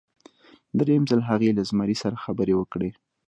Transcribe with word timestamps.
دریم 0.79 1.03
ځل 1.09 1.21
هغې 1.29 1.49
له 1.57 1.63
زمري 1.69 1.95
سره 2.03 2.21
خبرې 2.23 2.53
وکړې. 2.57 2.89